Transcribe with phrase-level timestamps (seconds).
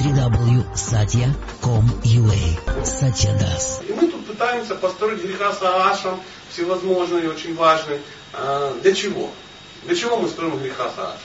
[0.00, 3.82] www.satya.com.ua Satya Das.
[3.86, 8.00] И мы тут пытаемся построить греха Саашам, всевозможные, очень важные.
[8.32, 9.30] А, для чего?
[9.84, 11.20] Для чего мы строим греха Саашам?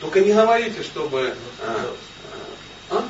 [0.00, 1.34] Только не говорите, чтобы...
[1.62, 1.94] А,
[2.90, 3.04] а?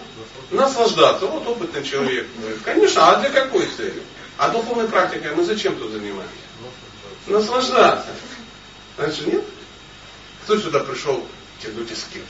[0.51, 1.27] Наслаждаться.
[1.27, 2.27] Вот опытный человек.
[2.65, 4.03] Конечно, а для какой цели?
[4.37, 6.29] А духовной практикой мы зачем тут занимаемся?
[7.27, 8.11] Наслаждаться.
[8.99, 9.45] Значит, нет?
[10.45, 11.25] Кто сюда пришел
[11.63, 12.27] тянуть эскизу?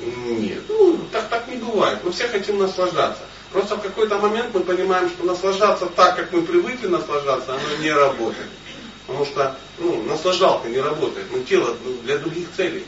[0.00, 1.98] Нет, ну так, так не бывает.
[2.04, 3.22] Мы все хотим наслаждаться.
[3.52, 7.90] Просто в какой-то момент мы понимаем, что наслаждаться так, как мы привыкли наслаждаться, оно не
[7.90, 8.48] работает.
[9.06, 11.26] Потому что ну, наслаждалка не работает.
[11.32, 12.86] Но тело ну, для других целей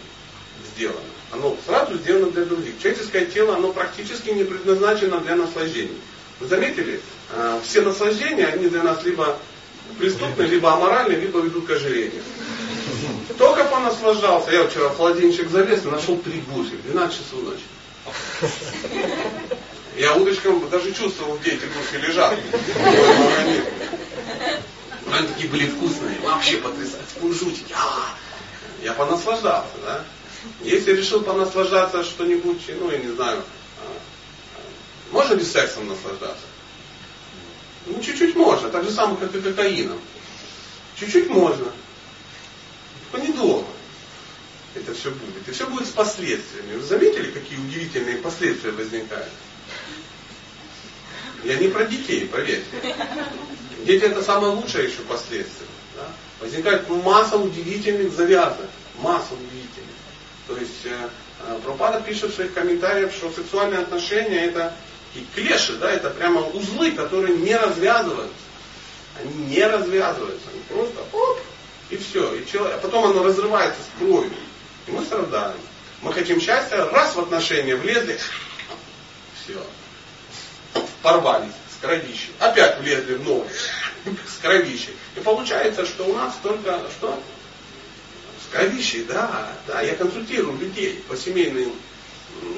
[0.72, 1.00] сделано.
[1.32, 2.78] Оно сразу сделано для других.
[2.80, 5.98] Человеческое тело, оно практически не предназначено для наслаждений.
[6.38, 7.00] Вы заметили?
[7.34, 9.36] А, все наслаждения, они для нас либо
[9.98, 12.22] преступные, либо аморальные, либо ведут к ожирению.
[13.38, 14.50] Только понаслаждался.
[14.52, 16.76] Я вчера в холодильничек залез и нашел три гуси.
[16.84, 17.62] 12 часов ночи.
[19.96, 22.38] Я удочком даже чувствовал, где эти гуси лежат.
[25.12, 27.74] Они такие были вкусные, вообще потрясающие, кунжутики.
[27.74, 28.14] А,
[28.82, 30.04] я понаслаждался, да?
[30.62, 33.42] Если решил понаслаждаться что-нибудь, ну, я не знаю,
[33.80, 36.46] а, можно ли сексом наслаждаться?
[37.86, 40.00] Ну, чуть-чуть можно, так же самое, как и кокаином.
[40.98, 41.66] Чуть-чуть можно.
[43.18, 43.66] Недолго
[44.74, 45.48] это все будет.
[45.48, 46.76] И все будет с последствиями.
[46.76, 49.28] Вы заметили, какие удивительные последствия возникают?
[51.44, 52.64] Я не про детей, поверьте.
[53.84, 55.68] Дети это самое лучшее еще последствие.
[55.96, 56.08] Да?
[56.40, 58.68] Возникает масса удивительных завязок.
[59.00, 59.90] Масса удивительных.
[60.46, 61.08] То есть э,
[61.46, 64.74] э Пропада пишет в своих комментариях, что сексуальные отношения это
[65.14, 68.34] и клеши, да, это прямо узлы, которые не развязываются.
[69.20, 70.48] Они не развязываются.
[70.52, 71.40] Они просто оп,
[71.92, 72.34] и все.
[72.34, 74.32] И человек, а потом оно разрывается с кровью.
[74.86, 75.60] И мы страдаем.
[76.00, 78.18] Мы хотим счастья, раз в отношения влезли,
[79.42, 79.62] все.
[81.02, 82.32] Порвались с кровищей.
[82.38, 83.50] Опять влезли в новые
[84.26, 84.96] с кровищей.
[85.16, 87.22] И получается, что у нас только что?
[88.42, 89.82] С кровищей, да, да.
[89.82, 91.72] Я консультирую людей по семейным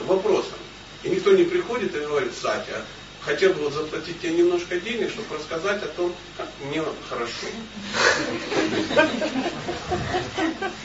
[0.05, 0.59] вопросам.
[1.03, 2.85] И никто не приходит и говорит, Сатя,
[3.25, 7.47] хотел бы вот заплатить тебе немножко денег, чтобы рассказать о том, как мне хорошо.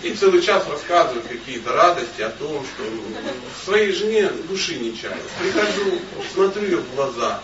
[0.03, 5.17] И целый час рассказывают какие-то радости о том, что в своей жене души не чаю.
[5.39, 5.99] Прихожу,
[6.33, 7.41] смотрю ее в глаза,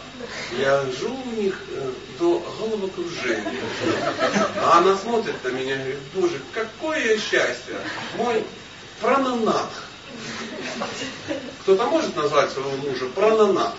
[0.58, 3.62] я жу у них э, до головокружения.
[4.58, 7.76] А она смотрит на меня и говорит, боже, какое счастье!
[8.18, 8.44] Мой
[9.02, 9.70] прананат
[11.62, 13.74] кто-то может назвать своего мужа прананах?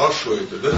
[0.00, 0.70] А что это, да?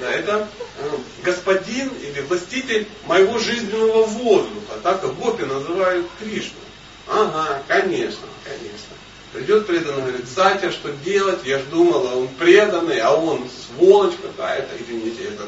[0.00, 0.48] Да, это
[0.80, 0.90] э,
[1.22, 4.74] господин или властитель моего жизненного воздуха.
[4.82, 6.58] Так как гопи называют Кришну.
[7.06, 8.96] Ага, конечно, конечно.
[9.32, 11.38] Придет преданный, говорит, Сатя, что делать?
[11.44, 14.70] Я ж думала, он преданный, а он сволочь какая-то.
[14.82, 15.44] Извините, это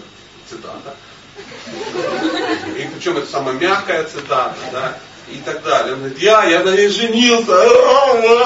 [0.49, 0.95] цитата.
[2.79, 4.99] И причем это самая мягкая цитата, да
[5.33, 5.95] и так далее.
[5.95, 7.53] Он говорит, я, я на ней женился,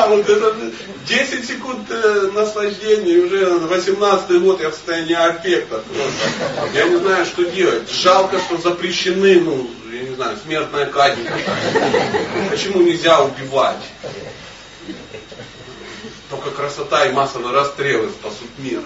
[0.09, 0.55] вот это
[1.07, 5.83] 10 секунд э, наслаждения, и уже 18 год я в состоянии аффекта.
[6.75, 7.91] Я не знаю, что делать.
[7.91, 11.27] Жалко, что запрещены, ну, я не знаю, смертная казнь.
[12.51, 13.83] Почему нельзя убивать?
[16.31, 18.81] Только красота и массовые расстрелы спасут мир.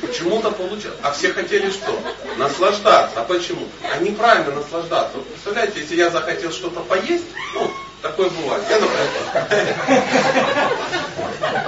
[0.00, 0.98] Почему-то получилось.
[1.02, 1.98] А все хотели что?
[2.36, 3.20] Наслаждаться.
[3.20, 3.68] А почему?
[3.82, 5.16] А неправильно наслаждаться.
[5.16, 7.24] Вот представляете, если я захотел что-то поесть,
[7.54, 7.70] ну,
[8.02, 8.62] такое бывает.
[8.68, 9.08] Я, например,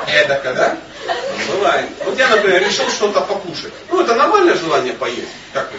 [0.09, 0.79] эдако, да?
[1.53, 1.89] Бывает.
[2.05, 3.73] Вот я, например, решил что-то покушать.
[3.91, 5.29] Ну, это нормальное желание поесть.
[5.53, 5.79] Как вы?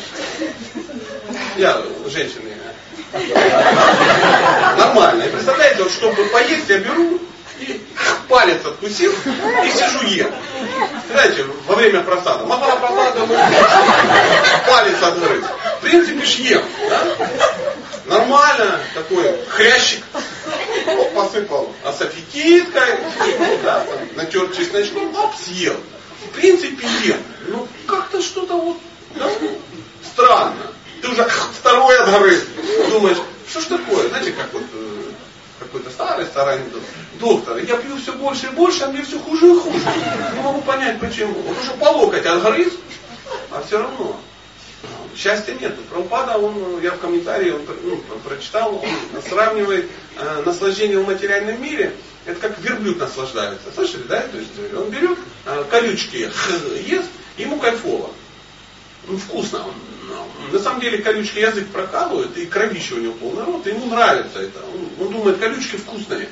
[1.58, 2.52] Я, женщины,
[4.78, 5.24] нормально.
[5.24, 7.20] И представляете, вот чтобы поесть, я беру
[8.28, 10.34] палец откусил и сижу ем.
[11.12, 12.46] Знаете, во время просада.
[12.46, 13.28] Махала просада,
[14.68, 15.44] палец открыть.
[15.44, 16.64] В принципе, ж ем.
[16.90, 18.18] Да?
[18.18, 20.04] Нормально, такой хрящик.
[20.88, 21.74] Оп, посыпал.
[21.84, 22.00] А с
[23.64, 23.86] да,
[24.16, 25.76] натер чесночком, оп, съел.
[26.26, 27.22] В принципе, ем.
[27.48, 28.78] Ну, как-то что-то вот,
[29.16, 29.30] да,
[30.14, 30.68] странно.
[31.02, 31.28] Ты уже
[31.60, 32.44] второй отгрыз.
[32.90, 33.18] Думаешь,
[33.50, 34.08] что ж такое?
[34.10, 35.12] Знаете, как вот э,
[35.60, 36.60] какой-то старый старый
[37.20, 39.86] доктор, я пью все больше и больше, а мне все хуже и хуже.
[40.36, 41.34] Не могу понять почему.
[41.34, 42.74] Вот уже по локоть отгрыз,
[43.52, 44.20] а все равно.
[45.16, 45.82] Счастья нету.
[45.90, 51.94] Правопада, он, я в комментарии он, ну, прочитал, он сравнивает э, наслаждение в материальном мире,
[52.26, 53.72] это как верблюд наслаждается.
[53.74, 54.22] Слышали, да?
[54.22, 56.30] То есть он берет э, колючки,
[56.88, 58.12] ест, ему кайфово.
[59.08, 59.66] Ну, вкусно.
[60.52, 64.40] На самом деле колючки язык прокалывает, и кровище у него полный рот, и ему нравится
[64.40, 64.60] это.
[64.60, 66.30] Он, он думает, колючки вкусные.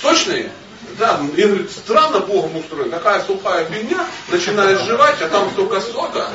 [0.00, 0.50] Сочные?
[0.98, 6.28] Да, и говорит, странно Богом устроен, такая сухая фигня, начинаешь жевать, а там столько сока.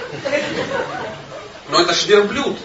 [1.69, 2.57] Но это ж верблюд.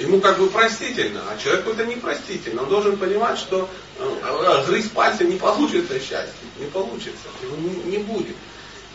[0.00, 2.62] Ему как бы простительно, а человеку это непростительно.
[2.62, 8.36] Он должен понимать, что э, грызть пальцы не получится счастье, не получится, его не будет.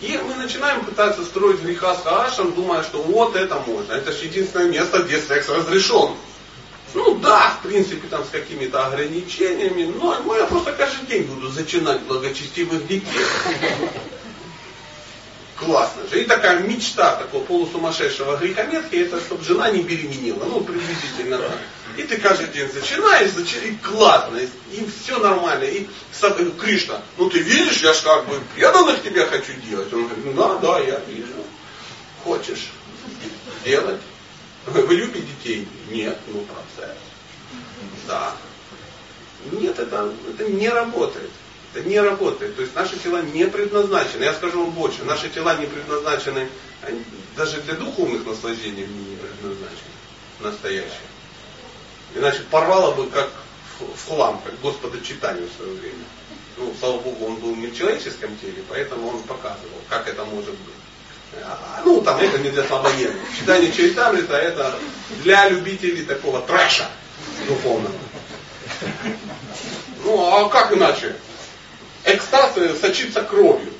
[0.03, 3.93] И мы начинаем пытаться строить греха с Хаашем, думая, что вот это можно.
[3.93, 6.11] Это же единственное место, где секс разрешен.
[6.93, 11.47] Ну да, в принципе, там с какими-то ограничениями, но ну, я просто каждый день буду
[11.47, 13.25] зачинать благочестивых детей.
[15.65, 16.21] Классно же.
[16.21, 20.43] И такая мечта такого полусумасшедшего грехометки, это чтобы жена не беременела.
[20.45, 21.57] Ну, приблизительно так.
[21.97, 25.65] И ты каждый день зачинаешь, зачинаешь, классно, и, все нормально.
[25.65, 25.87] И
[26.59, 29.91] Кришна, ну ты видишь, я ж как бы преданных тебе хочу делать.
[29.93, 31.33] Он говорит, ну да, да, я вижу.
[32.23, 32.71] Хочешь
[33.63, 34.01] делать?
[34.65, 35.67] Вы любите детей?
[35.91, 36.97] Нет, ну процесс.
[38.07, 38.33] Да.
[39.51, 41.29] Нет, это, это не работает.
[41.75, 42.55] Не работает.
[42.55, 44.23] То есть наши тела не предназначены.
[44.23, 45.03] Я скажу вам больше.
[45.03, 46.47] Наши тела не предназначены,
[47.35, 49.93] даже для духовных наслаждений не предназначены.
[50.39, 51.09] Настоящие.
[52.15, 53.31] Иначе порвало бы как
[53.79, 56.03] в хлам, как Господа читанию в свое время.
[56.57, 60.51] Ну, слава Богу, он был не в человеческом теле, поэтому он показывал, как это может
[60.51, 60.75] быть.
[61.41, 63.35] А, ну, там это не для слабонервных.
[63.39, 64.75] Читание Чайтамрита это
[65.23, 66.87] для любителей такого трэша
[67.47, 67.95] духовного.
[70.03, 71.15] Ну, а как иначе?
[72.15, 73.73] Экстаз сочится кровью.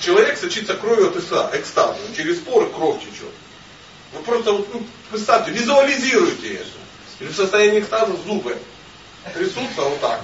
[0.00, 1.16] Человек сочится кровью от
[1.54, 1.98] экстаза.
[2.16, 3.32] Через споры кровь течет.
[4.12, 6.68] Вы просто вот, ну, представьте, визуализируйте это.
[7.20, 8.56] Или в состоянии экстаза зубы
[9.34, 10.22] трясутся вот так.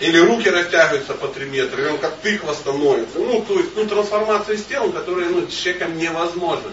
[0.00, 3.18] Или руки растягиваются по 3 метра, и он как тыква становится.
[3.18, 6.72] Ну, то есть, ну, трансформация с телом, которая ну, с человеком невозможна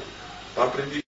[0.55, 1.03] по определению.